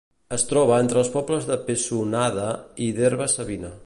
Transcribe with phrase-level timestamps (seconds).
[0.35, 2.47] Es troba entre els pobles de Pessonada
[2.87, 3.73] i d'Herba-savina.